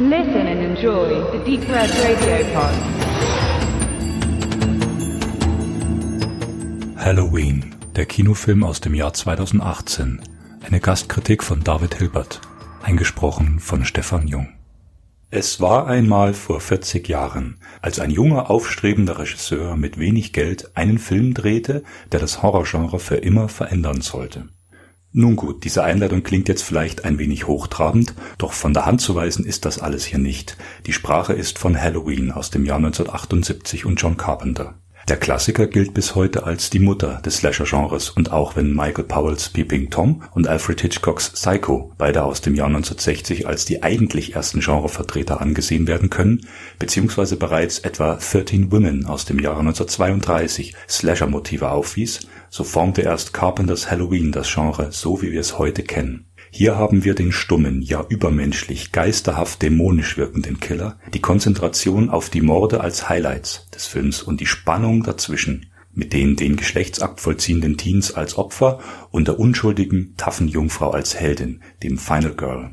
Listen 0.00 0.46
and 0.46 0.62
enjoy 0.62 1.08
the 1.32 1.38
Deep 1.44 1.68
Red 1.68 1.90
Radio 1.90 2.46
Pod. 2.54 2.70
Halloween, 6.96 7.74
der 7.96 8.06
Kinofilm 8.06 8.62
aus 8.62 8.80
dem 8.80 8.94
Jahr 8.94 9.12
2018. 9.12 10.20
Eine 10.64 10.78
Gastkritik 10.78 11.42
von 11.42 11.64
David 11.64 11.96
Hilbert, 11.96 12.40
eingesprochen 12.80 13.58
von 13.58 13.84
Stefan 13.84 14.28
Jung. 14.28 14.50
Es 15.32 15.60
war 15.60 15.88
einmal 15.88 16.32
vor 16.32 16.60
40 16.60 17.08
Jahren, 17.08 17.58
als 17.82 17.98
ein 17.98 18.12
junger 18.12 18.50
aufstrebender 18.50 19.18
Regisseur 19.18 19.74
mit 19.76 19.98
wenig 19.98 20.32
Geld 20.32 20.76
einen 20.76 20.98
Film 20.98 21.34
drehte, 21.34 21.82
der 22.12 22.20
das 22.20 22.40
Horrorgenre 22.40 23.00
für 23.00 23.16
immer 23.16 23.48
verändern 23.48 24.00
sollte. 24.00 24.48
Nun 25.18 25.34
gut, 25.34 25.64
diese 25.64 25.82
Einleitung 25.82 26.22
klingt 26.22 26.46
jetzt 26.46 26.62
vielleicht 26.62 27.04
ein 27.04 27.18
wenig 27.18 27.48
hochtrabend, 27.48 28.14
doch 28.38 28.52
von 28.52 28.72
der 28.72 28.86
Hand 28.86 29.00
zu 29.00 29.16
weisen 29.16 29.44
ist 29.44 29.64
das 29.64 29.80
alles 29.80 30.04
hier 30.04 30.20
nicht. 30.20 30.56
Die 30.86 30.92
Sprache 30.92 31.32
ist 31.32 31.58
von 31.58 31.76
Halloween 31.76 32.30
aus 32.30 32.52
dem 32.52 32.64
Jahr 32.64 32.76
1978 32.76 33.84
und 33.84 34.00
John 34.00 34.16
Carpenter. 34.16 34.74
Der 35.08 35.16
Klassiker 35.16 35.66
gilt 35.66 35.94
bis 35.94 36.14
heute 36.14 36.44
als 36.44 36.68
die 36.68 36.80
Mutter 36.80 37.22
des 37.24 37.38
Slasher-Genres 37.38 38.10
und 38.10 38.30
auch 38.30 38.56
wenn 38.56 38.74
Michael 38.74 39.04
Powells 39.04 39.48
Peeping 39.48 39.88
Tom 39.88 40.22
und 40.32 40.46
Alfred 40.46 40.82
Hitchcocks 40.82 41.30
Psycho, 41.30 41.94
beide 41.96 42.24
aus 42.24 42.42
dem 42.42 42.54
Jahr 42.54 42.66
1960, 42.66 43.46
als 43.48 43.64
die 43.64 43.82
eigentlich 43.82 44.34
ersten 44.34 44.60
Genrevertreter 44.60 45.40
angesehen 45.40 45.86
werden 45.86 46.10
können, 46.10 46.46
beziehungsweise 46.78 47.36
bereits 47.36 47.78
etwa 47.78 48.16
13 48.16 48.70
Women 48.70 49.06
aus 49.06 49.24
dem 49.24 49.38
Jahre 49.38 49.60
1932 49.60 50.74
Slasher-Motive 50.86 51.70
aufwies, 51.70 52.26
so 52.50 52.62
formte 52.62 53.00
erst 53.00 53.32
Carpenters 53.32 53.90
Halloween 53.90 54.30
das 54.30 54.52
Genre 54.52 54.92
so 54.92 55.22
wie 55.22 55.32
wir 55.32 55.40
es 55.40 55.58
heute 55.58 55.84
kennen. 55.84 56.26
Hier 56.50 56.76
haben 56.76 57.04
wir 57.04 57.14
den 57.14 57.32
stummen, 57.32 57.82
ja 57.82 58.04
übermenschlich, 58.08 58.92
geisterhaft 58.92 59.62
dämonisch 59.62 60.16
wirkenden 60.16 60.60
Killer, 60.60 60.98
die 61.12 61.20
Konzentration 61.20 62.08
auf 62.08 62.30
die 62.30 62.40
Morde 62.40 62.80
als 62.80 63.08
Highlights 63.08 63.68
des 63.74 63.86
Films 63.86 64.22
und 64.22 64.40
die 64.40 64.46
Spannung 64.46 65.02
dazwischen, 65.02 65.66
mit 65.92 66.12
den 66.12 66.36
den 66.36 66.56
Geschlechtsakt 66.56 67.20
vollziehenden 67.20 67.76
Teens 67.76 68.12
als 68.12 68.38
Opfer 68.38 68.78
und 69.10 69.28
der 69.28 69.38
unschuldigen, 69.38 70.14
taffen 70.16 70.48
Jungfrau 70.48 70.90
als 70.90 71.18
Heldin, 71.18 71.62
dem 71.82 71.98
Final 71.98 72.34
Girl. 72.34 72.70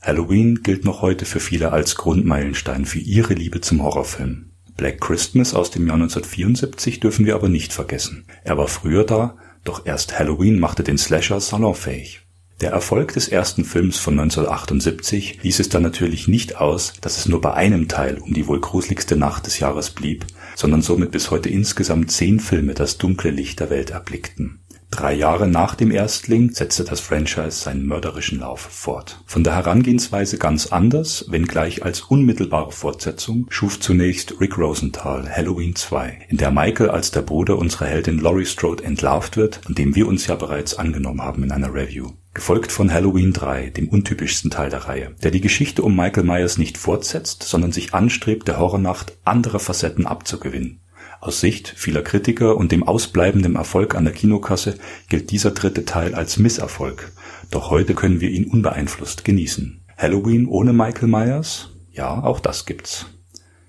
Halloween 0.00 0.62
gilt 0.62 0.84
noch 0.84 1.02
heute 1.02 1.24
für 1.24 1.40
viele 1.40 1.72
als 1.72 1.96
Grundmeilenstein 1.96 2.86
für 2.86 3.00
ihre 3.00 3.34
Liebe 3.34 3.60
zum 3.60 3.82
Horrorfilm. 3.82 4.52
Black 4.76 5.00
Christmas 5.00 5.54
aus 5.54 5.70
dem 5.70 5.86
Jahr 5.86 5.96
1974 5.96 7.00
dürfen 7.00 7.24
wir 7.24 7.34
aber 7.34 7.48
nicht 7.48 7.72
vergessen. 7.72 8.26
Er 8.44 8.58
war 8.58 8.68
früher 8.68 9.04
da, 9.04 9.36
doch 9.64 9.86
erst 9.86 10.18
Halloween 10.18 10.60
machte 10.60 10.84
den 10.84 10.98
Slasher 10.98 11.40
salonfähig. 11.40 12.25
Der 12.62 12.70
Erfolg 12.70 13.12
des 13.12 13.28
ersten 13.28 13.66
Films 13.66 13.98
von 13.98 14.18
1978 14.18 15.42
ließ 15.42 15.60
es 15.60 15.68
dann 15.68 15.82
natürlich 15.82 16.26
nicht 16.26 16.56
aus, 16.56 16.94
dass 17.02 17.18
es 17.18 17.26
nur 17.26 17.42
bei 17.42 17.52
einem 17.52 17.86
Teil 17.86 18.16
um 18.18 18.32
die 18.32 18.46
wohl 18.46 18.60
gruseligste 18.60 19.14
Nacht 19.16 19.44
des 19.44 19.58
Jahres 19.58 19.90
blieb, 19.90 20.24
sondern 20.54 20.80
somit 20.80 21.10
bis 21.10 21.30
heute 21.30 21.50
insgesamt 21.50 22.10
zehn 22.10 22.40
Filme 22.40 22.72
das 22.72 22.96
dunkle 22.96 23.30
Licht 23.30 23.60
der 23.60 23.68
Welt 23.68 23.90
erblickten 23.90 24.60
Drei 24.90 25.12
Jahre 25.14 25.48
nach 25.48 25.74
dem 25.74 25.90
Erstling 25.90 26.52
setzte 26.52 26.84
das 26.84 27.00
Franchise 27.00 27.50
seinen 27.50 27.84
mörderischen 27.86 28.38
Lauf 28.38 28.60
fort. 28.60 29.20
Von 29.26 29.42
der 29.44 29.54
Herangehensweise 29.54 30.38
ganz 30.38 30.68
anders, 30.68 31.26
wenngleich 31.28 31.84
als 31.84 32.02
unmittelbare 32.02 32.72
Fortsetzung, 32.72 33.46
schuf 33.50 33.80
zunächst 33.80 34.40
Rick 34.40 34.56
Rosenthal 34.56 35.28
Halloween 35.28 35.74
2, 35.74 36.26
in 36.28 36.36
der 36.36 36.52
Michael 36.52 36.90
als 36.90 37.10
der 37.10 37.22
Bruder 37.22 37.58
unserer 37.58 37.86
Heldin 37.86 38.20
Laurie 38.20 38.46
Strode 38.46 38.84
entlarvt 38.84 39.36
wird 39.36 39.60
und 39.68 39.76
dem 39.76 39.94
wir 39.96 40.06
uns 40.06 40.28
ja 40.28 40.36
bereits 40.36 40.78
angenommen 40.78 41.20
haben 41.20 41.42
in 41.42 41.52
einer 41.52 41.74
Review. 41.74 42.12
Gefolgt 42.36 42.70
von 42.70 42.92
Halloween 42.92 43.32
3, 43.32 43.70
dem 43.70 43.88
untypischsten 43.88 44.50
Teil 44.50 44.68
der 44.68 44.80
Reihe, 44.80 45.14
der 45.22 45.30
die 45.30 45.40
Geschichte 45.40 45.80
um 45.80 45.96
Michael 45.96 46.24
Myers 46.24 46.58
nicht 46.58 46.76
fortsetzt, 46.76 47.42
sondern 47.44 47.72
sich 47.72 47.94
anstrebt, 47.94 48.46
der 48.46 48.58
Horrornacht 48.58 49.16
andere 49.24 49.58
Facetten 49.58 50.06
abzugewinnen. 50.06 50.80
Aus 51.22 51.40
Sicht 51.40 51.72
vieler 51.74 52.02
Kritiker 52.02 52.58
und 52.58 52.72
dem 52.72 52.82
ausbleibenden 52.82 53.56
Erfolg 53.56 53.94
an 53.94 54.04
der 54.04 54.12
Kinokasse 54.12 54.76
gilt 55.08 55.30
dieser 55.30 55.52
dritte 55.52 55.86
Teil 55.86 56.14
als 56.14 56.36
Misserfolg, 56.36 57.10
doch 57.50 57.70
heute 57.70 57.94
können 57.94 58.20
wir 58.20 58.28
ihn 58.28 58.44
unbeeinflusst 58.44 59.24
genießen. 59.24 59.80
Halloween 59.96 60.46
ohne 60.46 60.74
Michael 60.74 61.08
Myers? 61.08 61.70
Ja, 61.90 62.22
auch 62.22 62.40
das 62.40 62.66
gibt's. 62.66 63.06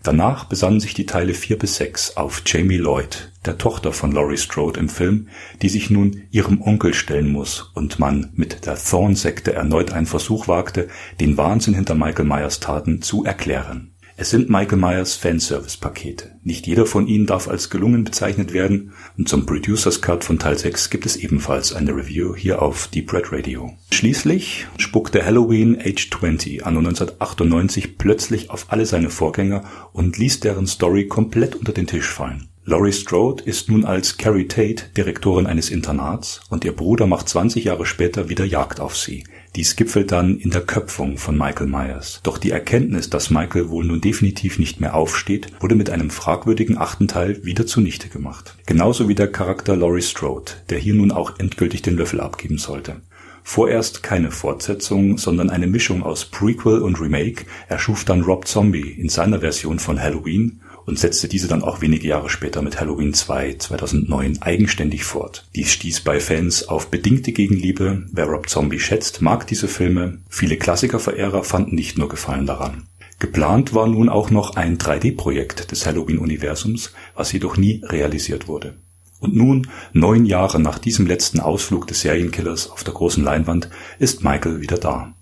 Danach 0.08 0.46
besannen 0.46 0.80
sich 0.80 0.94
die 0.94 1.06
Teile 1.06 1.34
4 1.34 1.60
bis 1.60 1.76
6 1.76 2.16
auf 2.16 2.42
Jamie 2.46 2.78
Lloyd, 2.78 3.34
der 3.46 3.58
Tochter 3.58 3.92
von 3.92 4.14
Laurie 4.14 4.38
Strode 4.38 4.80
im 4.80 4.88
Film, 4.88 5.28
die 5.62 5.68
sich 5.68 5.90
nun 5.90 6.24
ihrem 6.32 6.62
Onkel 6.62 6.94
stellen 6.94 7.30
muss 7.30 7.72
und 7.74 8.00
man 8.00 8.30
mit 8.34 8.66
der 8.66 8.78
Thorn-Sekte 8.78 9.52
erneut 9.52 9.92
einen 9.92 10.06
Versuch 10.06 10.48
wagte, 10.48 10.88
den 11.20 11.36
Wahnsinn 11.36 11.74
hinter 11.74 11.96
Michael 11.96 12.24
Myers 12.24 12.62
Taten 12.62 13.02
zu 13.02 13.26
erklären 13.26 13.97
es 14.20 14.32
sind 14.32 14.50
Michael 14.50 14.80
Myers 14.80 15.14
Fanservice-Pakete. 15.14 16.32
Nicht 16.44 16.66
jeder 16.66 16.88
von 16.88 17.06
ihnen 17.06 17.28
darf 17.28 17.48
als 17.48 17.70
gelungen 17.70 18.04
bezeichnet 18.04 18.52
werden 18.52 18.94
und 19.16 19.30
zum 19.30 19.46
Producers 19.46 20.02
Cut 20.02 20.24
von 20.24 20.40
Teil 20.40 20.58
6 20.58 20.90
gibt 20.90 21.06
es 21.06 21.18
ebenfalls 21.18 21.72
eine 21.72 21.96
Review 21.96 22.36
hier 22.36 22.64
auf 22.64 22.88
Deep 22.88 23.14
Red 23.14 23.32
Radio. 23.32 23.76
Schließlich 23.92 24.66
spuckte 24.78 25.24
Halloween 25.24 25.78
Age 25.80 26.10
20 26.10 26.66
anno 26.66 26.80
1998 26.80 28.00
plötzlich 28.00 28.50
auf 28.50 28.66
alle 28.70 28.88
seine 28.88 29.12
Vorgänger 29.12 29.64
und 29.94 30.18
ließ 30.18 30.40
deren 30.40 30.66
Story 30.66 31.08
komplett 31.08 31.56
unter 31.56 31.72
den 31.72 31.86
Tisch 31.86 32.10
fallen. 32.10 32.50
Laurie 32.66 32.94
Strode 32.94 33.44
ist 33.44 33.70
nun 33.70 33.86
als 33.86 34.18
Carrie 34.18 34.48
Tate 34.48 34.86
Direktorin 34.98 35.46
eines 35.46 35.70
Internats 35.70 36.42
und 36.50 36.66
ihr 36.66 36.76
Bruder 36.76 37.06
macht 37.06 37.30
20 37.30 37.66
Jahre 37.66 37.86
später 37.86 38.30
wieder 38.30 38.46
Jagd 38.46 38.80
auf 38.80 38.98
sie. 38.98 39.26
Dies 39.58 39.76
gipfelt 39.76 40.12
dann 40.12 40.38
in 40.38 40.52
der 40.52 40.62
Köpfung 40.62 41.18
von 41.18 41.36
Michael 41.36 41.66
Myers. 41.66 42.20
Doch 42.22 42.38
die 42.38 42.52
Erkenntnis, 42.52 43.10
dass 43.10 43.32
Michael 43.32 43.70
wohl 43.70 43.86
nun 43.86 44.02
definitiv 44.02 44.60
nicht 44.60 44.80
mehr 44.80 44.94
aufsteht, 44.94 45.48
wurde 45.60 45.74
mit 45.74 45.90
einem 45.90 46.12
fragwürdigen 46.12 46.78
achten 46.78 47.08
Teil 47.08 47.44
wieder 47.44 47.66
zunichte 47.66 48.08
gemacht. 48.08 48.56
Genauso 48.68 49.10
wie 49.10 49.16
der 49.16 49.32
Charakter 49.32 49.76
Laurie 49.76 50.04
Strode, 50.04 50.52
der 50.70 50.78
hier 50.78 50.94
nun 50.94 51.12
auch 51.12 51.40
endgültig 51.40 51.82
den 51.82 51.98
Löffel 51.98 52.22
abgeben 52.22 52.60
sollte. 52.60 53.02
Vorerst 53.42 54.04
keine 54.04 54.30
Fortsetzung, 54.30 55.18
sondern 55.18 55.50
eine 55.50 55.66
Mischung 55.66 56.04
aus 56.04 56.26
Prequel 56.26 56.84
und 56.84 57.02
Remake 57.02 57.46
erschuf 57.68 58.06
dann 58.06 58.22
Rob 58.22 58.48
Zombie 58.48 58.92
in 58.92 59.10
seiner 59.10 59.40
Version 59.40 59.80
von 59.80 60.00
Halloween 60.00 60.62
und 60.88 60.98
setzte 60.98 61.28
diese 61.28 61.48
dann 61.48 61.64
auch 61.64 61.82
wenige 61.82 62.08
Jahre 62.08 62.30
später 62.30 62.62
mit 62.62 62.80
Halloween 62.80 63.14
2 63.14 63.56
2009 63.56 64.42
eigenständig 64.42 65.04
fort. 65.04 65.46
Dies 65.54 65.70
stieß 65.70 66.00
bei 66.00 66.20
Fans 66.20 66.70
auf 66.70 66.90
bedingte 66.90 67.34
Gegenliebe. 67.34 68.06
Wer 68.12 68.26
Rob 68.26 68.50
Zombie 68.50 68.80
schätzt, 68.80 69.22
mag 69.22 69.46
diese 69.46 69.68
Filme. 69.68 70.20
Viele 70.30 70.58
Klassikerverehrer 70.58 71.44
fanden 71.44 71.76
nicht 71.76 71.98
nur 71.98 72.08
Gefallen 72.08 72.46
daran. 72.46 72.88
Geplant 73.20 73.74
war 73.74 73.88
nun 73.88 74.08
auch 74.08 74.32
noch 74.32 74.56
ein 74.56 74.78
3D-Projekt 74.78 75.72
des 75.72 75.86
Halloween-Universums, 75.86 76.94
was 77.16 77.34
jedoch 77.34 77.58
nie 77.58 77.84
realisiert 77.84 78.48
wurde. 78.48 78.76
Und 79.20 79.36
nun, 79.36 79.68
neun 79.92 80.26
Jahre 80.26 80.60
nach 80.60 80.80
diesem 80.80 81.06
letzten 81.06 81.42
Ausflug 81.42 81.88
des 81.88 82.02
Serienkillers 82.02 82.70
auf 82.70 82.84
der 82.84 82.94
großen 82.94 83.24
Leinwand, 83.24 83.70
ist 84.00 84.24
Michael 84.24 84.62
wieder 84.62 84.78
da. 84.78 85.14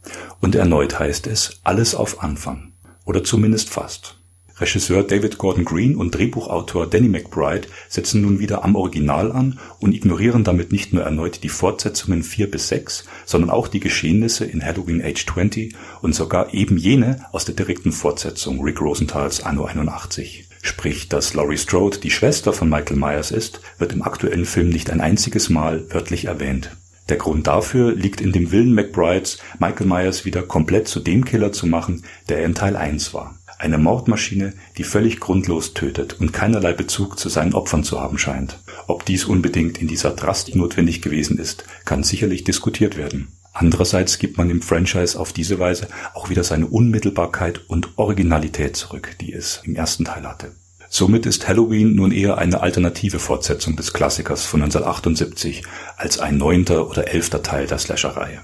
Und 0.42 0.54
erneut 0.54 1.00
heißt 1.00 1.26
es, 1.26 1.60
alles 1.64 1.96
auf 1.96 2.22
Anfang. 2.22 2.74
Oder 3.06 3.24
zumindest 3.24 3.70
fast. 3.70 4.18
Regisseur 4.58 5.04
David 5.04 5.38
Gordon 5.38 5.66
Green 5.66 5.98
und 5.98 6.16
Drehbuchautor 6.16 6.90
Danny 6.90 7.10
McBride 7.10 7.68
setzen 7.90 8.22
nun 8.22 8.40
wieder 8.40 8.64
am 8.64 8.76
Original 8.76 9.34
an 9.34 9.60
und 9.80 9.94
ignorieren 9.94 10.46
damit 10.46 10.72
nicht 10.72 10.94
nur 10.94 11.04
erneut 11.04 11.44
die 11.44 11.50
Fortsetzungen 11.50 12.24
4 12.24 12.50
bis 12.50 12.70
6, 12.70 13.04
sondern 13.26 13.50
auch 13.50 13.68
die 13.68 13.82
Geschehnisse 13.82 14.46
in 14.46 14.64
Halloween 14.64 15.04
Age 15.04 15.26
20 15.26 15.76
und 16.02 16.16
sogar 16.16 16.54
eben 16.54 16.78
jene 16.78 17.26
aus 17.34 17.44
der 17.44 17.56
direkten 17.56 17.92
Fortsetzung 17.92 18.62
Rick 18.62 18.80
Rosenthals 18.80 19.44
Anno 19.44 19.66
81. 19.66 20.48
Sprich, 20.62 21.10
dass 21.10 21.34
Laurie 21.34 21.58
Strode 21.58 22.00
die 22.00 22.10
Schwester 22.10 22.54
von 22.54 22.70
Michael 22.70 22.96
Myers 22.96 23.32
ist, 23.32 23.60
wird 23.78 23.92
im 23.92 24.04
aktuellen 24.04 24.46
Film 24.46 24.70
nicht 24.70 24.90
ein 24.90 25.02
einziges 25.02 25.50
Mal 25.50 25.86
wörtlich 25.92 26.26
erwähnt. 26.26 26.72
Der 27.10 27.18
Grund 27.18 27.46
dafür 27.46 27.94
liegt 27.94 28.22
in 28.22 28.32
dem 28.32 28.52
Willen 28.52 28.74
McBrides, 28.74 29.38
Michael 29.60 29.86
Myers 29.86 30.24
wieder 30.24 30.42
komplett 30.44 30.88
zu 30.88 31.02
dem 31.02 31.26
Killer 31.26 31.52
zu 31.52 31.68
machen, 31.68 32.04
der 32.30 32.40
er 32.40 32.46
in 32.46 32.56
Teil 32.56 32.76
1 32.78 33.14
war. 33.14 33.38
Eine 33.58 33.78
Mordmaschine, 33.78 34.54
die 34.78 34.84
völlig 34.84 35.20
grundlos 35.20 35.74
tötet 35.74 36.20
und 36.20 36.34
keinerlei 36.34 36.74
Bezug 36.74 37.18
zu 37.18 37.30
seinen 37.30 37.54
Opfern 37.54 37.84
zu 37.84 38.02
haben 38.02 38.18
scheint. 38.18 38.60
Ob 38.88 39.06
dies 39.06 39.26
unbedingt 39.26 39.78
in 39.78 39.88
dieser 39.88 40.12
Drastik 40.12 40.56
notwendig 40.56 41.02
gewesen 41.02 41.38
ist, 41.38 41.64
kann 41.86 42.04
sicherlich 42.04 42.44
diskutiert 42.44 42.98
werden. 42.98 43.30
Andererseits 43.54 44.20
gibt 44.20 44.38
man 44.38 44.50
dem 44.50 44.62
Franchise 44.62 45.18
auf 45.18 45.32
diese 45.32 45.60
Weise 45.60 45.88
auch 46.14 46.30
wieder 46.30 46.44
seine 46.44 46.68
Unmittelbarkeit 46.68 47.62
und 47.70 47.98
Originalität 47.98 48.76
zurück, 48.76 49.16
die 49.22 49.32
es 49.32 49.62
im 49.64 49.76
ersten 49.76 50.04
Teil 50.04 50.28
hatte. 50.28 50.52
Somit 50.90 51.26
ist 51.26 51.48
Halloween 51.48 51.96
nun 51.96 52.12
eher 52.12 52.38
eine 52.38 52.62
alternative 52.62 53.20
Fortsetzung 53.20 53.78
des 53.78 53.94
Klassikers 53.94 54.46
von 54.46 54.62
1978 54.62 55.64
als 55.96 56.20
ein 56.20 56.38
neunter 56.38 56.90
oder 56.90 57.08
elfter 57.08 57.44
Teil 57.44 57.66
der 57.68 57.80
Slasher-Reihe. 57.80 58.42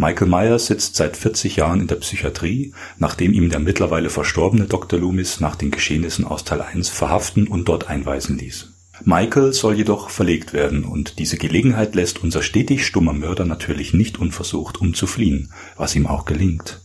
Michael 0.00 0.28
Myers 0.28 0.64
sitzt 0.64 0.96
seit 0.96 1.14
40 1.14 1.56
Jahren 1.56 1.82
in 1.82 1.86
der 1.86 1.96
Psychiatrie, 1.96 2.72
nachdem 2.96 3.34
ihm 3.34 3.50
der 3.50 3.60
mittlerweile 3.60 4.08
verstorbene 4.08 4.64
Dr. 4.64 4.98
Loomis 4.98 5.40
nach 5.40 5.56
den 5.56 5.70
Geschehnissen 5.70 6.24
aus 6.24 6.42
Teil 6.42 6.62
1 6.62 6.88
verhaften 6.88 7.46
und 7.46 7.68
dort 7.68 7.90
einweisen 7.90 8.38
ließ. 8.38 8.72
Michael 9.04 9.52
soll 9.52 9.74
jedoch 9.74 10.08
verlegt 10.08 10.54
werden 10.54 10.84
und 10.84 11.18
diese 11.18 11.36
Gelegenheit 11.36 11.94
lässt 11.94 12.22
unser 12.24 12.40
stetig 12.40 12.86
stummer 12.86 13.12
Mörder 13.12 13.44
natürlich 13.44 13.92
nicht 13.92 14.18
unversucht, 14.18 14.80
um 14.80 14.94
zu 14.94 15.06
fliehen, 15.06 15.52
was 15.76 15.94
ihm 15.94 16.06
auch 16.06 16.24
gelingt. 16.24 16.80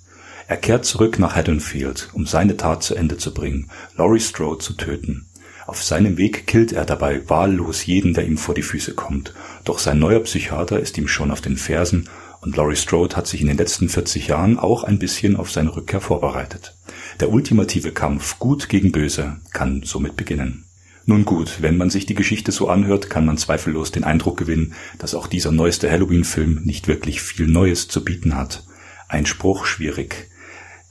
Er 0.50 0.58
kehrt 0.58 0.84
zurück 0.84 1.18
nach 1.18 1.38
Haddonfield, 1.38 2.10
um 2.12 2.26
seine 2.26 2.58
Tat 2.58 2.84
zu 2.84 2.96
Ende 2.96 3.16
zu 3.16 3.34
bringen, 3.34 3.72
Laurie 3.96 4.20
Strode 4.20 4.58
zu 4.58 4.74
töten. 4.74 5.28
Auf 5.68 5.82
seinem 5.82 6.18
Weg 6.18 6.48
killt 6.48 6.74
er 6.74 6.86
dabei 6.86 7.28
wahllos 7.30 7.86
jeden, 7.86 8.14
der 8.14 8.26
ihm 8.28 8.38
vor 8.38 8.54
die 8.54 8.62
Füße 8.62 8.94
kommt. 8.94 9.34
Doch 9.64 9.80
sein 9.80 10.00
neuer 10.00 10.20
Psychiater 10.20 10.82
ist 10.82 10.98
ihm 10.98 11.08
schon 11.08 11.32
auf 11.32 11.42
den 11.42 11.58
Fersen 11.58 12.10
und 12.46 12.56
Laurie 12.56 12.76
Strode 12.76 13.16
hat 13.16 13.26
sich 13.26 13.42
in 13.42 13.48
den 13.48 13.58
letzten 13.58 13.90
40 13.90 14.28
Jahren 14.28 14.60
auch 14.60 14.84
ein 14.84 15.00
bisschen 15.00 15.36
auf 15.36 15.52
seine 15.52 15.76
Rückkehr 15.76 16.00
vorbereitet. 16.00 16.78
Der 17.20 17.32
ultimative 17.32 17.92
Kampf 17.92 18.38
Gut 18.38 18.70
gegen 18.70 18.92
Böse 18.92 19.38
kann 19.52 19.82
somit 19.84 20.16
beginnen. 20.16 20.66
Nun 21.08 21.26
gut, 21.26 21.62
wenn 21.62 21.76
man 21.76 21.90
sich 21.90 22.06
die 22.06 22.14
Geschichte 22.14 22.52
so 22.52 22.70
anhört, 22.70 23.10
kann 23.10 23.26
man 23.26 23.38
zweifellos 23.38 23.92
den 23.92 24.04
Eindruck 24.04 24.38
gewinnen, 24.38 24.74
dass 25.00 25.16
auch 25.16 25.26
dieser 25.26 25.52
neueste 25.52 25.90
Halloween-Film 25.90 26.62
nicht 26.64 26.88
wirklich 26.88 27.22
viel 27.22 27.48
Neues 27.48 27.88
zu 27.88 28.04
bieten 28.04 28.36
hat. 28.36 28.64
Ein 29.08 29.26
Spruch 29.26 29.66
schwierig. 29.66 30.30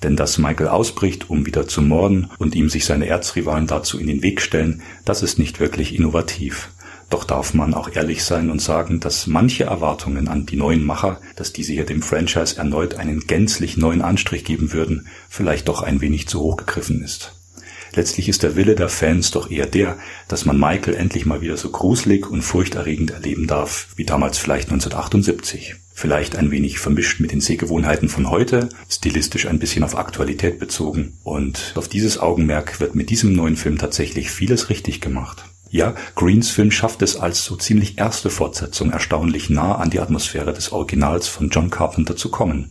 Denn 0.03 0.17
dass 0.17 0.39
Michael 0.39 0.69
ausbricht, 0.69 1.31
um 1.31 1.47
wieder 1.47 1.69
zu 1.69 1.83
morden 1.83 2.31
und 2.39 2.57
ihm 2.57 2.69
sich 2.69 2.85
seine 2.85 3.07
Erzrivalen 3.07 3.69
dazu 3.69 3.99
in 3.99 4.09
den 4.09 4.23
Weg 4.23 4.41
stellen, 4.41 4.83
das 5.05 5.23
ist 5.23 5.39
nicht 5.39 5.61
wirklich 5.61 5.95
innovativ. 5.95 6.71
Doch 7.11 7.25
darf 7.25 7.55
man 7.55 7.75
auch 7.75 7.91
ehrlich 7.95 8.25
sein 8.25 8.51
und 8.51 8.61
sagen, 8.61 9.01
dass 9.01 9.27
manche 9.27 9.65
Erwartungen 9.65 10.29
an 10.29 10.47
die 10.47 10.57
neuen 10.57 10.85
Macher, 10.85 11.21
dass 11.37 11.53
diese 11.53 11.73
hier 11.73 11.87
dem 11.87 12.03
Franchise 12.03 12.57
erneut 12.57 12.95
einen 12.95 13.21
gänzlich 13.21 13.77
neuen 13.77 14.03
Anstrich 14.03 14.45
geben 14.45 14.73
würden, 14.73 15.07
vielleicht 15.29 15.69
doch 15.69 15.83
ein 15.83 16.01
wenig 16.01 16.29
zu 16.29 16.41
hoch 16.41 16.57
gegriffen 16.57 17.03
ist. 17.03 17.33
Letztlich 17.95 18.29
ist 18.29 18.43
der 18.43 18.57
Wille 18.57 18.75
der 18.75 18.89
Fans 18.89 19.31
doch 19.31 19.51
eher 19.51 19.67
der, 19.67 19.99
dass 20.27 20.45
man 20.45 20.59
Michael 20.59 20.95
endlich 20.95 21.27
mal 21.27 21.41
wieder 21.41 21.57
so 21.57 21.71
gruselig 21.71 22.29
und 22.29 22.43
furchterregend 22.43 23.13
erleben 23.13 23.47
darf, 23.47 23.89
wie 23.95 24.05
damals 24.05 24.39
vielleicht 24.39 24.69
1978. 24.69 25.77
Vielleicht 25.97 26.35
ein 26.35 26.51
wenig 26.51 26.81
vermischt 26.81 27.21
mit 27.21 27.31
den 27.31 27.41
Sehgewohnheiten 27.41 28.09
von 28.09 28.29
heute, 28.29 28.69
stilistisch 28.89 29.47
ein 29.47 29.61
bisschen 29.61 29.85
auf 29.85 29.97
Aktualität 29.97 30.59
bezogen. 30.59 31.19
Und 31.23 31.73
auf 31.77 31.87
dieses 31.87 32.19
Augenmerk 32.19 32.81
wird 32.81 32.97
mit 32.97 33.11
diesem 33.11 33.33
neuen 33.33 33.57
Film 33.57 33.79
tatsächlich 33.79 34.29
vieles 34.29 34.71
richtig 34.71 35.01
gemacht. 35.01 35.45
Ja, 35.75 35.97
Greens 36.15 36.53
Film 36.53 36.71
schafft 36.71 37.03
es 37.03 37.17
als 37.17 37.45
so 37.45 37.57
ziemlich 37.57 37.99
erste 37.99 38.31
Fortsetzung 38.31 38.93
erstaunlich 38.93 39.51
nah 39.51 39.75
an 39.75 39.91
die 39.91 39.99
Atmosphäre 39.99 40.53
des 40.53 40.71
Originals 40.71 41.27
von 41.27 41.49
John 41.49 41.69
Carpenter 41.69 42.15
zu 42.15 42.29
kommen. 42.29 42.71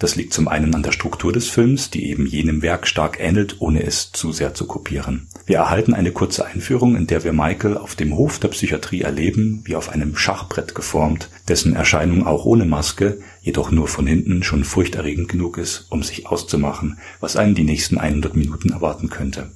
Das 0.00 0.16
liegt 0.16 0.32
zum 0.32 0.48
einen 0.48 0.74
an 0.74 0.82
der 0.82 0.90
Struktur 0.90 1.32
des 1.32 1.48
Films, 1.48 1.90
die 1.90 2.10
eben 2.10 2.26
jenem 2.26 2.60
Werk 2.60 2.88
stark 2.88 3.20
ähnelt, 3.20 3.60
ohne 3.60 3.84
es 3.84 4.10
zu 4.10 4.32
sehr 4.32 4.52
zu 4.52 4.66
kopieren. 4.66 5.28
Wir 5.46 5.58
erhalten 5.58 5.94
eine 5.94 6.10
kurze 6.10 6.44
Einführung, 6.44 6.96
in 6.96 7.06
der 7.06 7.22
wir 7.22 7.32
Michael 7.32 7.76
auf 7.76 7.94
dem 7.94 8.16
Hof 8.16 8.40
der 8.40 8.48
Psychiatrie 8.48 9.02
erleben, 9.02 9.62
wie 9.64 9.76
auf 9.76 9.88
einem 9.88 10.16
Schachbrett 10.16 10.74
geformt, 10.74 11.30
dessen 11.46 11.76
Erscheinung 11.76 12.26
auch 12.26 12.46
ohne 12.46 12.64
Maske, 12.64 13.20
jedoch 13.42 13.70
nur 13.70 13.86
von 13.86 14.08
hinten 14.08 14.42
schon 14.42 14.64
furchterregend 14.64 15.28
genug 15.28 15.56
ist, 15.56 15.86
um 15.90 16.02
sich 16.02 16.26
auszumachen, 16.26 16.98
was 17.20 17.36
einen 17.36 17.54
die 17.54 17.62
nächsten 17.62 17.96
100 17.96 18.34
Minuten 18.34 18.72
erwarten 18.72 19.08
könnte. 19.08 19.52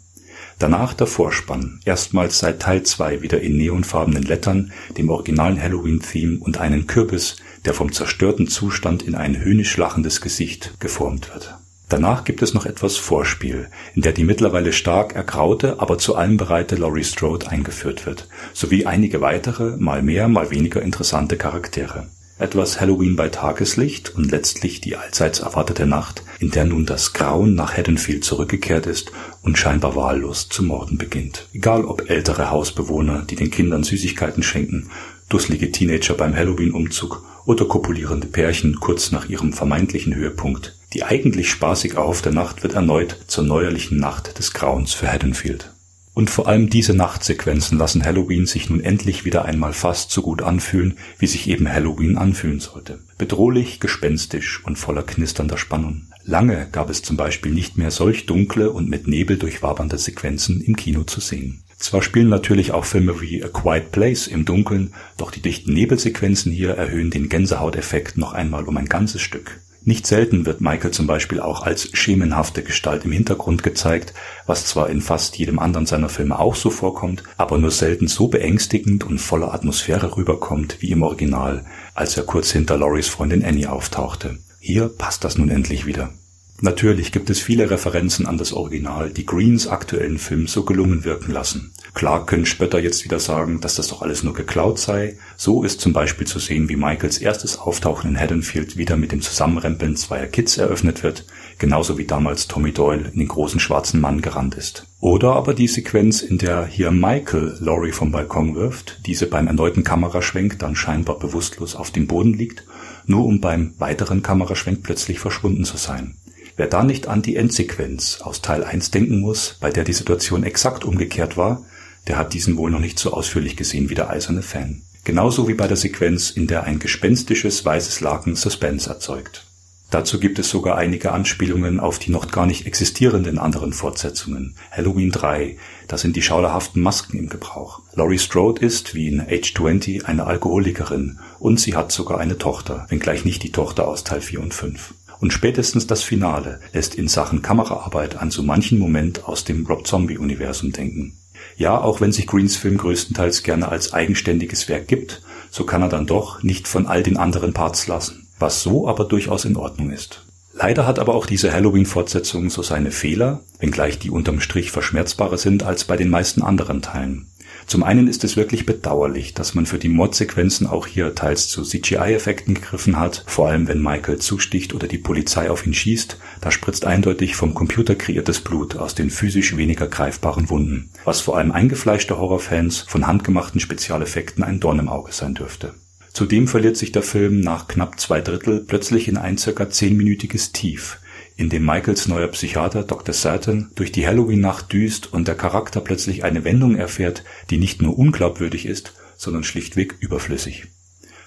Danach 0.58 0.94
der 0.94 1.06
Vorspann, 1.06 1.80
erstmals 1.84 2.38
seit 2.38 2.60
Teil 2.60 2.82
2 2.84 3.22
wieder 3.22 3.40
in 3.40 3.56
neonfarbenen 3.56 4.22
Lettern, 4.22 4.72
dem 4.96 5.10
originalen 5.10 5.60
Halloween-Theme 5.60 6.38
und 6.38 6.58
einen 6.58 6.86
Kürbis, 6.86 7.36
der 7.64 7.74
vom 7.74 7.92
zerstörten 7.92 8.46
Zustand 8.46 9.02
in 9.02 9.14
ein 9.14 9.42
höhnisch 9.42 9.76
lachendes 9.76 10.20
Gesicht 10.20 10.74
geformt 10.78 11.32
wird. 11.32 11.58
Danach 11.88 12.24
gibt 12.24 12.42
es 12.42 12.54
noch 12.54 12.66
etwas 12.66 12.96
Vorspiel, 12.96 13.68
in 13.94 14.02
der 14.02 14.12
die 14.12 14.24
mittlerweile 14.24 14.72
stark 14.72 15.14
ergraute, 15.14 15.80
aber 15.80 15.98
zu 15.98 16.16
allem 16.16 16.36
bereite 16.36 16.76
Laurie 16.76 17.04
Strode 17.04 17.48
eingeführt 17.48 18.06
wird, 18.06 18.28
sowie 18.52 18.86
einige 18.86 19.20
weitere, 19.20 19.76
mal 19.76 20.02
mehr, 20.02 20.28
mal 20.28 20.50
weniger 20.50 20.80
interessante 20.80 21.36
Charaktere. 21.36 22.08
Etwas 22.36 22.80
Halloween 22.80 23.14
bei 23.14 23.28
Tageslicht 23.28 24.14
und 24.16 24.32
letztlich 24.32 24.80
die 24.80 24.96
allseits 24.96 25.38
erwartete 25.38 25.86
Nacht, 25.86 26.24
in 26.40 26.50
der 26.50 26.64
nun 26.64 26.84
das 26.84 27.12
Grauen 27.12 27.54
nach 27.54 27.76
Haddonfield 27.76 28.24
zurückgekehrt 28.24 28.86
ist 28.86 29.12
und 29.42 29.56
scheinbar 29.56 29.94
wahllos 29.94 30.48
zu 30.48 30.64
morden 30.64 30.98
beginnt. 30.98 31.48
Egal 31.52 31.84
ob 31.84 32.10
ältere 32.10 32.50
Hausbewohner, 32.50 33.22
die 33.22 33.36
den 33.36 33.52
Kindern 33.52 33.84
Süßigkeiten 33.84 34.42
schenken, 34.42 34.90
dusselige 35.28 35.70
Teenager 35.70 36.14
beim 36.14 36.34
Halloween-Umzug 36.34 37.24
oder 37.44 37.66
kopulierende 37.66 38.26
Pärchen 38.26 38.80
kurz 38.80 39.12
nach 39.12 39.28
ihrem 39.28 39.52
vermeintlichen 39.52 40.14
Höhepunkt. 40.14 40.76
Die 40.92 41.04
eigentlich 41.04 41.50
spaßig 41.50 41.94
erhoffte 41.94 42.32
Nacht 42.32 42.62
wird 42.62 42.74
erneut 42.74 43.16
zur 43.28 43.44
neuerlichen 43.44 43.98
Nacht 43.98 44.38
des 44.38 44.52
Grauens 44.52 44.92
für 44.92 45.10
Haddonfield. 45.10 45.73
Und 46.14 46.30
vor 46.30 46.46
allem 46.46 46.70
diese 46.70 46.94
Nachtsequenzen 46.94 47.76
lassen 47.76 48.04
Halloween 48.04 48.46
sich 48.46 48.70
nun 48.70 48.80
endlich 48.80 49.24
wieder 49.24 49.44
einmal 49.44 49.72
fast 49.72 50.12
so 50.12 50.22
gut 50.22 50.42
anfühlen, 50.42 50.96
wie 51.18 51.26
sich 51.26 51.48
eben 51.48 51.68
Halloween 51.68 52.16
anfühlen 52.16 52.60
sollte. 52.60 53.00
Bedrohlich, 53.18 53.80
gespenstisch 53.80 54.64
und 54.64 54.78
voller 54.78 55.02
knisternder 55.02 55.58
Spannung. 55.58 56.06
Lange 56.22 56.68
gab 56.70 56.88
es 56.88 57.02
zum 57.02 57.16
Beispiel 57.16 57.52
nicht 57.52 57.76
mehr 57.76 57.90
solch 57.90 58.26
dunkle 58.26 58.70
und 58.70 58.88
mit 58.88 59.08
Nebel 59.08 59.36
durchwabernde 59.36 59.98
Sequenzen 59.98 60.60
im 60.60 60.76
Kino 60.76 61.02
zu 61.02 61.20
sehen. 61.20 61.64
Zwar 61.76 62.00
spielen 62.00 62.28
natürlich 62.28 62.70
auch 62.70 62.84
Filme 62.84 63.20
wie 63.20 63.42
A 63.42 63.48
Quiet 63.48 63.90
Place 63.90 64.28
im 64.28 64.44
Dunkeln, 64.44 64.94
doch 65.16 65.30
die 65.30 65.42
dichten 65.42 65.74
Nebelsequenzen 65.74 66.52
hier 66.52 66.70
erhöhen 66.70 67.10
den 67.10 67.28
Gänsehauteffekt 67.28 68.16
noch 68.16 68.32
einmal 68.32 68.64
um 68.64 68.76
ein 68.76 68.86
ganzes 68.86 69.20
Stück. 69.20 69.60
Nicht 69.86 70.06
selten 70.06 70.46
wird 70.46 70.62
Michael 70.62 70.92
zum 70.92 71.06
Beispiel 71.06 71.40
auch 71.40 71.62
als 71.62 71.90
schemenhafte 71.92 72.62
Gestalt 72.62 73.04
im 73.04 73.12
Hintergrund 73.12 73.62
gezeigt, 73.62 74.14
was 74.46 74.64
zwar 74.64 74.88
in 74.88 75.02
fast 75.02 75.36
jedem 75.36 75.58
anderen 75.58 75.84
seiner 75.84 76.08
Filme 76.08 76.38
auch 76.38 76.54
so 76.54 76.70
vorkommt, 76.70 77.22
aber 77.36 77.58
nur 77.58 77.70
selten 77.70 78.08
so 78.08 78.28
beängstigend 78.28 79.04
und 79.04 79.18
voller 79.18 79.52
Atmosphäre 79.52 80.16
rüberkommt 80.16 80.78
wie 80.80 80.90
im 80.90 81.02
Original, 81.02 81.66
als 81.94 82.16
er 82.16 82.22
kurz 82.22 82.50
hinter 82.50 82.78
Loris 82.78 83.08
Freundin 83.08 83.44
Annie 83.44 83.70
auftauchte. 83.70 84.38
Hier 84.58 84.88
passt 84.88 85.22
das 85.22 85.36
nun 85.36 85.50
endlich 85.50 85.84
wieder. 85.84 86.14
Natürlich 86.60 87.10
gibt 87.10 87.30
es 87.30 87.40
viele 87.40 87.68
Referenzen 87.68 88.26
an 88.26 88.38
das 88.38 88.52
Original, 88.52 89.10
die 89.10 89.26
Greens 89.26 89.66
aktuellen 89.66 90.18
Film 90.18 90.46
so 90.46 90.64
gelungen 90.64 91.04
wirken 91.04 91.32
lassen. 91.32 91.72
Klar 91.94 92.26
können 92.26 92.46
Spötter 92.46 92.78
jetzt 92.78 93.04
wieder 93.04 93.18
sagen, 93.18 93.60
dass 93.60 93.74
das 93.74 93.88
doch 93.88 94.02
alles 94.02 94.22
nur 94.22 94.34
geklaut 94.34 94.78
sei. 94.78 95.16
So 95.36 95.64
ist 95.64 95.80
zum 95.80 95.92
Beispiel 95.92 96.26
zu 96.26 96.38
sehen, 96.38 96.68
wie 96.68 96.76
Michaels 96.76 97.18
erstes 97.18 97.58
Auftauchen 97.58 98.10
in 98.10 98.18
Haddonfield 98.18 98.76
wieder 98.76 98.96
mit 98.96 99.12
dem 99.12 99.20
Zusammenrempeln 99.20 99.96
zweier 99.96 100.26
Kids 100.26 100.56
eröffnet 100.56 101.02
wird, 101.02 101.26
genauso 101.58 101.98
wie 101.98 102.04
damals 102.04 102.46
Tommy 102.46 102.72
Doyle 102.72 103.10
in 103.12 103.18
den 103.18 103.28
großen 103.28 103.60
schwarzen 103.60 104.00
Mann 104.00 104.22
gerannt 104.22 104.54
ist. 104.54 104.86
Oder 105.00 105.34
aber 105.34 105.54
die 105.54 105.68
Sequenz, 105.68 106.22
in 106.22 106.38
der 106.38 106.66
hier 106.66 106.92
Michael 106.92 107.56
Laurie 107.60 107.92
vom 107.92 108.10
Balkon 108.10 108.54
wirft, 108.54 109.00
diese 109.06 109.26
beim 109.26 109.48
erneuten 109.48 109.84
Kameraschwenk 109.84 110.58
dann 110.60 110.76
scheinbar 110.76 111.18
bewusstlos 111.18 111.74
auf 111.74 111.90
dem 111.90 112.06
Boden 112.06 112.32
liegt, 112.32 112.64
nur 113.06 113.24
um 113.24 113.40
beim 113.40 113.74
weiteren 113.78 114.22
Kameraschwenk 114.22 114.82
plötzlich 114.82 115.18
verschwunden 115.18 115.64
zu 115.64 115.76
sein. 115.76 116.16
Wer 116.56 116.68
da 116.68 116.84
nicht 116.84 117.08
an 117.08 117.22
die 117.22 117.36
Endsequenz 117.36 118.20
aus 118.20 118.40
Teil 118.40 118.62
1 118.62 118.92
denken 118.92 119.20
muss, 119.20 119.56
bei 119.60 119.70
der 119.70 119.82
die 119.82 119.92
Situation 119.92 120.44
exakt 120.44 120.84
umgekehrt 120.84 121.36
war, 121.36 121.64
der 122.06 122.16
hat 122.16 122.32
diesen 122.32 122.56
wohl 122.56 122.70
noch 122.70 122.80
nicht 122.80 122.98
so 122.98 123.12
ausführlich 123.12 123.56
gesehen 123.56 123.90
wie 123.90 123.94
der 123.94 124.10
eiserne 124.10 124.42
Fan. 124.42 124.82
Genauso 125.02 125.48
wie 125.48 125.54
bei 125.54 125.66
der 125.66 125.76
Sequenz, 125.76 126.30
in 126.30 126.46
der 126.46 126.64
ein 126.64 126.78
gespenstisches 126.78 127.64
weißes 127.64 128.00
Laken 128.00 128.36
Suspense 128.36 128.88
erzeugt. 128.88 129.46
Dazu 129.90 130.18
gibt 130.18 130.38
es 130.38 130.48
sogar 130.48 130.76
einige 130.76 131.12
Anspielungen 131.12 131.78
auf 131.78 131.98
die 131.98 132.10
noch 132.10 132.30
gar 132.30 132.46
nicht 132.46 132.66
existierenden 132.66 133.38
anderen 133.38 133.72
Fortsetzungen. 133.72 134.56
Halloween 134.70 135.10
3, 135.10 135.56
da 135.88 135.98
sind 135.98 136.16
die 136.16 136.22
schauderhaften 136.22 136.82
Masken 136.82 137.18
im 137.18 137.28
Gebrauch. 137.28 137.80
Laurie 137.94 138.18
Strode 138.18 138.64
ist, 138.64 138.94
wie 138.94 139.08
in 139.08 139.20
Age 139.20 139.54
20, 139.54 140.06
eine 140.06 140.26
Alkoholikerin 140.26 141.18
und 141.38 141.60
sie 141.60 141.76
hat 141.76 141.92
sogar 141.92 142.18
eine 142.18 142.38
Tochter, 142.38 142.86
wenngleich 142.88 143.24
nicht 143.24 143.42
die 143.42 143.52
Tochter 143.52 143.86
aus 143.86 144.04
Teil 144.04 144.20
4 144.20 144.40
und 144.40 144.54
5. 144.54 144.94
Und 145.24 145.32
spätestens 145.32 145.86
das 145.86 146.02
Finale 146.02 146.60
lässt 146.74 146.96
in 146.96 147.08
Sachen 147.08 147.40
Kameraarbeit 147.40 148.16
an 148.16 148.30
so 148.30 148.42
manchen 148.42 148.78
Moment 148.78 149.24
aus 149.24 149.42
dem 149.42 149.64
Rob 149.64 149.86
Zombie-Universum 149.86 150.70
denken. 150.70 151.16
Ja, 151.56 151.80
auch 151.80 152.02
wenn 152.02 152.12
sich 152.12 152.26
Greens 152.26 152.56
Film 152.56 152.76
größtenteils 152.76 153.42
gerne 153.42 153.70
als 153.70 153.94
eigenständiges 153.94 154.68
Werk 154.68 154.86
gibt, 154.86 155.22
so 155.50 155.64
kann 155.64 155.80
er 155.80 155.88
dann 155.88 156.06
doch 156.06 156.42
nicht 156.42 156.68
von 156.68 156.86
all 156.86 157.02
den 157.02 157.16
anderen 157.16 157.54
Parts 157.54 157.86
lassen, 157.86 158.28
was 158.38 158.62
so 158.62 158.86
aber 158.86 159.06
durchaus 159.06 159.46
in 159.46 159.56
Ordnung 159.56 159.92
ist. 159.92 160.26
Leider 160.52 160.86
hat 160.86 160.98
aber 160.98 161.14
auch 161.14 161.24
diese 161.24 161.50
Halloween-Fortsetzung 161.50 162.50
so 162.50 162.60
seine 162.60 162.90
Fehler, 162.90 163.40
wenngleich 163.60 163.98
die 163.98 164.10
unterm 164.10 164.40
Strich 164.42 164.72
verschmerzbarer 164.72 165.38
sind 165.38 165.62
als 165.62 165.84
bei 165.84 165.96
den 165.96 166.10
meisten 166.10 166.42
anderen 166.42 166.82
Teilen. 166.82 167.28
Zum 167.66 167.82
einen 167.82 168.08
ist 168.08 168.24
es 168.24 168.36
wirklich 168.36 168.66
bedauerlich, 168.66 169.34
dass 169.34 169.54
man 169.54 169.66
für 169.66 169.78
die 169.78 169.88
Mordsequenzen 169.88 170.66
auch 170.66 170.86
hier 170.86 171.14
teils 171.14 171.48
zu 171.48 171.62
CGI-Effekten 171.62 172.54
gegriffen 172.54 172.98
hat, 172.98 173.24
vor 173.26 173.48
allem 173.48 173.68
wenn 173.68 173.82
Michael 173.82 174.18
zusticht 174.18 174.74
oder 174.74 174.86
die 174.86 174.98
Polizei 174.98 175.50
auf 175.50 175.66
ihn 175.66 175.74
schießt, 175.74 176.18
da 176.40 176.50
spritzt 176.50 176.84
eindeutig 176.84 177.36
vom 177.36 177.54
Computer 177.54 177.94
kreiertes 177.94 178.40
Blut 178.40 178.76
aus 178.76 178.94
den 178.94 179.10
physisch 179.10 179.56
weniger 179.56 179.86
greifbaren 179.86 180.50
Wunden, 180.50 180.90
was 181.04 181.20
vor 181.20 181.36
allem 181.36 181.52
eingefleischte 181.52 182.18
Horrorfans 182.18 182.80
von 182.80 183.06
handgemachten 183.06 183.60
Spezialeffekten 183.60 184.44
ein 184.44 184.60
Dorn 184.60 184.78
im 184.78 184.88
Auge 184.88 185.12
sein 185.12 185.34
dürfte. 185.34 185.74
Zudem 186.12 186.46
verliert 186.46 186.76
sich 186.76 186.92
der 186.92 187.02
Film 187.02 187.40
nach 187.40 187.66
knapp 187.66 187.98
zwei 187.98 188.20
Drittel 188.20 188.60
plötzlich 188.60 189.08
in 189.08 189.16
ein 189.16 189.36
circa 189.36 189.68
zehnminütiges 189.68 190.52
Tief, 190.52 191.00
in 191.36 191.48
dem 191.48 191.64
Michaels 191.64 192.06
neuer 192.08 192.28
Psychiater 192.28 192.84
Dr. 192.84 193.14
Satan 193.14 193.70
durch 193.74 193.92
die 193.92 194.06
Halloween-Nacht 194.06 194.72
düst 194.72 195.12
und 195.12 195.26
der 195.26 195.34
Charakter 195.34 195.80
plötzlich 195.80 196.24
eine 196.24 196.44
Wendung 196.44 196.76
erfährt, 196.76 197.24
die 197.50 197.58
nicht 197.58 197.82
nur 197.82 197.98
unglaubwürdig 197.98 198.66
ist, 198.66 198.94
sondern 199.16 199.44
schlichtweg 199.44 199.96
überflüssig. 200.00 200.66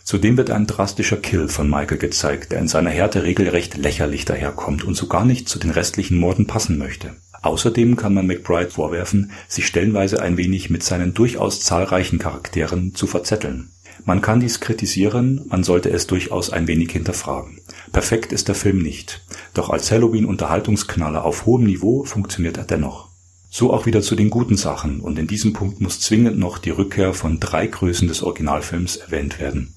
Zudem 0.04 0.38
wird 0.38 0.52
ein 0.52 0.68
drastischer 0.68 1.18
Kill 1.18 1.50
von 1.50 1.70
Michael 1.70 1.98
gezeigt, 1.98 2.54
der 2.54 2.60
in 2.60 2.70
seiner 2.70 2.92
Härte 2.92 3.24
regelrecht 3.24 3.76
lächerlich 3.76 4.24
daherkommt 4.24 4.86
und 4.86 4.96
so 4.96 5.08
gar 5.08 5.26
nicht 5.26 5.50
zu 5.50 5.60
den 5.60 5.72
restlichen 5.72 6.18
Morden 6.18 6.48
passen 6.48 6.78
möchte. 6.78 7.18
Außerdem 7.42 7.98
kann 7.98 8.14
man 8.14 8.26
McBride 8.26 8.70
vorwerfen, 8.70 9.32
sich 9.50 9.68
stellenweise 9.68 10.22
ein 10.22 10.38
wenig 10.38 10.70
mit 10.70 10.84
seinen 10.84 11.14
durchaus 11.14 11.60
zahlreichen 11.60 12.20
Charakteren 12.20 12.96
zu 12.96 13.06
verzetteln. 13.06 13.74
Man 14.06 14.22
kann 14.22 14.40
dies 14.40 14.60
kritisieren, 14.60 15.46
man 15.50 15.64
sollte 15.64 15.90
es 15.90 16.08
durchaus 16.08 16.50
ein 16.50 16.68
wenig 16.68 16.92
hinterfragen. 16.92 17.60
Perfekt 17.92 18.32
ist 18.32 18.48
der 18.48 18.56
Film 18.56 18.82
nicht, 18.82 19.24
doch 19.54 19.70
als 19.70 19.92
Halloween-Unterhaltungsknaller 19.92 21.26
auf 21.26 21.46
hohem 21.46 21.66
Niveau 21.66 22.04
funktioniert 22.04 22.58
er 22.58 22.66
dennoch. 22.66 23.10
So 23.50 23.74
auch 23.74 23.86
wieder 23.86 24.02
zu 24.02 24.16
den 24.16 24.30
guten 24.30 24.58
Sachen, 24.58 25.00
und 25.00 25.18
in 25.18 25.28
diesem 25.28 25.54
Punkt 25.54 25.82
muss 25.82 26.00
zwingend 26.00 26.38
noch 26.38 26.58
die 26.58 26.70
Rückkehr 26.70 27.14
von 27.14 27.40
drei 27.40 27.68
Größen 27.68 28.08
des 28.08 28.22
Originalfilms 28.22 28.98
erwähnt 28.98 29.40
werden. 29.40 29.74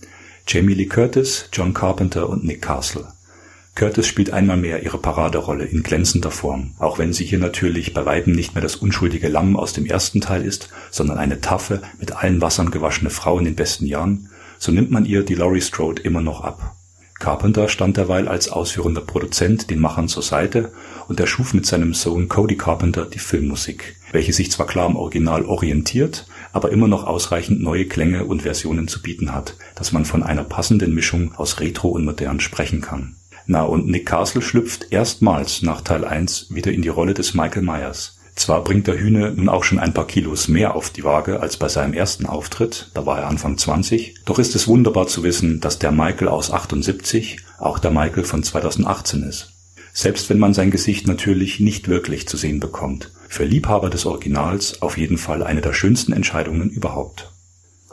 Jamie 0.47 0.75
Lee 0.75 0.87
Curtis, 0.87 1.49
John 1.53 1.73
Carpenter 1.73 2.29
und 2.29 2.45
Nick 2.45 2.63
Castle. 2.63 3.07
Curtis 3.75 4.07
spielt 4.07 4.33
einmal 4.33 4.57
mehr 4.57 4.83
ihre 4.83 4.99
Paraderolle 4.99 5.65
in 5.65 5.83
glänzender 5.83 6.31
Form, 6.31 6.73
auch 6.79 6.99
wenn 6.99 7.13
sie 7.13 7.25
hier 7.25 7.39
natürlich 7.39 7.95
bei 7.95 8.05
weitem 8.05 8.35
nicht 8.35 8.55
mehr 8.55 8.63
das 8.63 8.77
unschuldige 8.77 9.29
Lamm 9.29 9.57
aus 9.57 9.73
dem 9.73 9.87
ersten 9.87 10.21
Teil 10.21 10.45
ist, 10.45 10.69
sondern 10.91 11.19
eine 11.19 11.41
taffe, 11.41 11.81
mit 11.99 12.13
allen 12.13 12.41
Wassern 12.41 12.71
gewaschene 12.71 13.11
Frau 13.11 13.39
in 13.39 13.45
den 13.45 13.55
besten 13.55 13.87
Jahren, 13.87 14.29
so 14.59 14.73
nimmt 14.73 14.91
man 14.91 15.07
ihr 15.07 15.23
die 15.23 15.35
Laurie 15.35 15.63
Strode 15.63 16.03
immer 16.03 16.21
noch 16.21 16.43
ab. 16.43 16.77
Carpenter 17.21 17.69
stand 17.69 17.99
derweil 17.99 18.29
als 18.29 18.49
ausführender 18.49 19.03
Produzent 19.03 19.71
den 19.71 19.79
Machern 19.79 20.09
zur 20.09 20.23
Seite 20.23 20.73
und 21.07 21.21
erschuf 21.21 21.53
mit 21.53 21.67
seinem 21.67 21.93
Sohn 21.93 22.29
Cody 22.29 22.57
Carpenter 22.57 23.05
die 23.05 23.19
Filmmusik, 23.19 23.97
welche 24.11 24.33
sich 24.33 24.51
zwar 24.51 24.67
klar 24.67 24.87
am 24.87 24.97
Original 24.97 25.45
orientiert, 25.45 26.27
aber 26.53 26.73
immer 26.73 26.89
noch 26.89 27.05
ausreichend 27.05 27.61
neue 27.61 27.85
Klänge 27.85 28.25
und 28.25 28.43
Versionen 28.43 28.89
zu 28.89 29.03
bieten 29.03 29.35
hat, 29.35 29.57
dass 29.75 29.93
man 29.93 30.07
von 30.07 30.23
einer 30.23 30.45
passenden 30.45 30.95
Mischung 30.95 31.35
aus 31.37 31.61
Retro 31.61 31.89
und 31.89 32.07
Modern 32.07 32.41
sprechen 32.41 32.81
kann. 32.81 33.17
Na, 33.53 33.65
und 33.65 33.89
Nick 33.89 34.07
Castle 34.07 34.43
schlüpft 34.43 34.93
erstmals 34.93 35.63
nach 35.63 35.81
Teil 35.81 36.05
1 36.05 36.55
wieder 36.55 36.71
in 36.71 36.83
die 36.83 36.89
Rolle 36.89 37.15
des 37.15 37.35
Michael 37.35 37.63
Myers. 37.63 38.17
Zwar 38.37 38.63
bringt 38.63 38.87
der 38.87 38.97
Hühne 38.97 39.33
nun 39.33 39.49
auch 39.49 39.65
schon 39.65 39.81
ein 39.81 39.93
paar 39.93 40.07
Kilos 40.07 40.47
mehr 40.47 40.77
auf 40.77 40.91
die 40.91 41.03
Waage 41.03 41.41
als 41.41 41.57
bei 41.57 41.69
seinem 41.69 41.93
ersten 41.93 42.27
Auftritt, 42.27 42.93
da 42.95 43.07
war 43.07 43.19
er 43.19 43.27
Anfang 43.27 43.59
20, 43.59 44.21
doch 44.25 44.39
ist 44.39 44.55
es 44.55 44.69
wunderbar 44.69 45.09
zu 45.09 45.25
wissen, 45.25 45.59
dass 45.59 45.81
der 45.81 45.91
Michael 45.91 46.29
aus 46.29 46.53
78 46.53 47.39
auch 47.59 47.81
der 47.81 47.91
Michael 47.91 48.23
von 48.23 48.45
2018 48.45 49.25
ist. 49.25 49.53
Selbst 49.93 50.31
wenn 50.31 50.39
man 50.39 50.55
sein 50.55 50.71
Gesicht 50.71 51.09
natürlich 51.09 51.59
nicht 51.59 51.89
wirklich 51.89 52.29
zu 52.29 52.37
sehen 52.37 52.61
bekommt. 52.61 53.11
Für 53.29 53.43
Liebhaber 53.43 53.91
des 53.91 54.07
Originals 54.07 54.81
auf 54.81 54.97
jeden 54.97 55.19
Fall 55.19 55.43
eine 55.43 55.61
der 55.61 55.73
schönsten 55.73 56.13
Entscheidungen 56.13 56.71
überhaupt. 56.71 57.33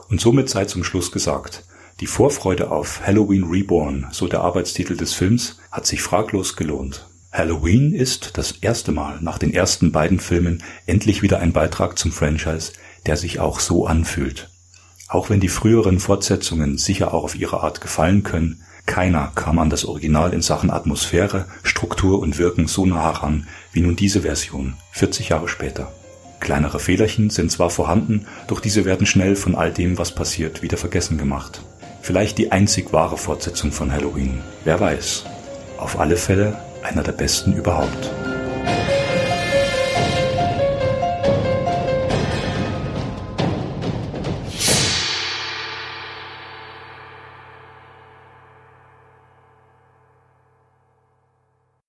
Und 0.08 0.22
somit 0.22 0.50
sei 0.50 0.66
zum 0.66 0.84
Schluss 0.84 1.12
gesagt, 1.12 1.64
die 2.00 2.08
Vorfreude 2.08 2.70
auf 2.70 3.02
Halloween 3.06 3.44
Reborn, 3.46 4.08
so 4.12 4.28
der 4.28 4.42
Arbeitstitel 4.42 4.96
des 4.96 5.14
Films, 5.14 5.58
hat 5.72 5.88
sich 5.88 6.02
fraglos 6.02 6.56
gelohnt. 6.56 7.08
Halloween 7.32 7.94
ist 7.94 8.38
das 8.38 8.52
erste 8.52 8.92
Mal 8.92 9.20
nach 9.22 9.38
den 9.38 9.54
ersten 9.54 9.92
beiden 9.92 10.20
Filmen 10.20 10.64
endlich 10.86 11.22
wieder 11.22 11.40
ein 11.40 11.54
Beitrag 11.54 11.98
zum 11.98 12.12
Franchise, 12.12 12.74
der 13.06 13.18
sich 13.18 13.40
auch 13.40 13.60
so 13.60 13.88
anfühlt. 13.88 14.50
Auch 15.08 15.30
wenn 15.30 15.40
die 15.40 15.50
früheren 15.50 16.00
Fortsetzungen 16.00 16.78
sicher 16.78 17.14
auch 17.14 17.24
auf 17.24 17.36
ihre 17.36 17.62
Art 17.62 17.82
gefallen 17.82 18.24
können, 18.24 18.64
keiner 18.86 19.32
kam 19.36 19.60
an 19.60 19.70
das 19.70 19.84
Original 19.86 20.34
in 20.34 20.42
Sachen 20.42 20.70
Atmosphäre, 20.70 21.46
Struktur 21.64 22.20
und 22.20 22.38
Wirken 22.38 22.68
so 22.68 22.86
nah 22.86 23.04
heran 23.04 23.48
wie 23.72 23.82
nun 23.82 23.96
diese 23.96 24.22
Version, 24.22 24.76
40 24.92 25.30
Jahre 25.30 25.48
später. 25.48 25.92
Kleinere 26.40 26.80
Fehlerchen 26.80 27.30
sind 27.30 27.52
zwar 27.52 27.70
vorhanden, 27.70 28.28
doch 28.48 28.60
diese 28.60 28.86
werden 28.86 29.08
schnell 29.08 29.36
von 29.36 29.56
all 29.56 29.74
dem, 29.74 29.98
was 29.98 30.14
passiert, 30.14 30.62
wieder 30.62 30.78
vergessen 30.78 31.18
gemacht. 31.18 31.62
Vielleicht 32.08 32.38
die 32.38 32.54
einzig 32.54 32.94
wahre 32.94 33.18
Fortsetzung 33.18 33.74
von 33.74 33.92
Halloween, 33.92 34.42
wer 34.64 34.80
weiß. 34.80 35.26
Auf 35.78 36.00
alle 36.00 36.16
Fälle 36.16 36.58
einer 36.82 37.04
der 37.04 37.12
besten 37.12 37.52
überhaupt. 37.52 38.14